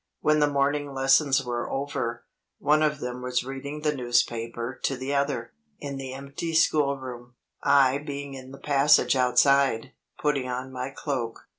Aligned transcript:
When 0.21 0.39
the 0.39 0.49
morning 0.49 0.95
lessons 0.95 1.45
were 1.45 1.69
over, 1.69 2.23
one 2.57 2.81
of 2.81 3.01
them 3.01 3.21
was 3.21 3.43
reading 3.43 3.81
the 3.81 3.93
newspaper 3.93 4.79
to 4.81 4.97
the 4.97 5.13
other, 5.13 5.53
in 5.77 5.97
the 5.97 6.11
empty 6.11 6.55
schoolroom; 6.55 7.35
I 7.61 7.99
being 7.99 8.33
in 8.33 8.49
the 8.51 8.57
passage 8.57 9.15
outside, 9.15 9.91
putting 10.19 10.47
on 10.47 10.71
my 10.71 10.89
cloak. 10.89 11.41